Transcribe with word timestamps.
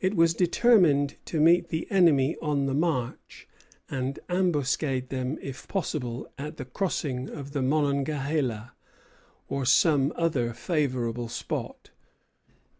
It 0.00 0.16
was 0.16 0.34
determined 0.34 1.14
to 1.26 1.38
meet 1.40 1.68
the 1.68 1.88
enemy 1.92 2.36
on 2.42 2.66
the 2.66 2.74
march, 2.74 3.46
and 3.88 4.18
ambuscade 4.28 5.10
them 5.10 5.38
if 5.40 5.68
possible 5.68 6.28
at 6.36 6.56
the 6.56 6.64
crossing 6.64 7.30
of 7.30 7.52
the 7.52 7.62
Monongahela, 7.62 8.72
or 9.48 9.64
some 9.64 10.12
other 10.16 10.52
favorable 10.54 11.28
spot. 11.28 11.90